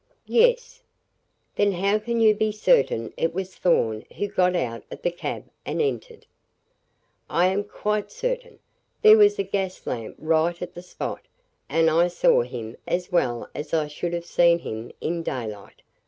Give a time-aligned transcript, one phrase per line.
[0.25, 0.81] "Yes."
[1.55, 5.47] "Then how can you be certain it was Thorn who got out of the cab
[5.63, 6.25] and entered?"
[7.29, 8.57] "I am quite certain.
[9.03, 11.21] There was a gas lamp right at the spot,
[11.69, 15.83] and I saw him as well as I should have seen him in daylight.